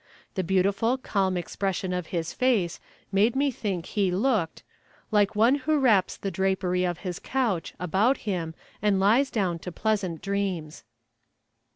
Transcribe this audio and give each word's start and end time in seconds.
The 0.33 0.43
beautiful, 0.43 0.97
calm 0.97 1.37
expression 1.37 1.93
of 1.93 2.07
his 2.07 2.33
face 2.33 2.79
made 3.11 3.35
me 3.35 3.51
think 3.51 3.85
he 3.85 4.09
looked 4.09 4.63
Like 5.11 5.35
one 5.35 5.53
who 5.69 5.77
wraps 5.77 6.17
the 6.17 6.31
drapery 6.31 6.83
of 6.83 6.97
his 7.05 7.19
couch 7.19 7.75
About 7.79 8.17
him, 8.25 8.55
and 8.81 8.99
lies 8.99 9.29
down 9.29 9.59
to 9.59 9.71
pleasant 9.71 10.19
dreams. 10.23 10.83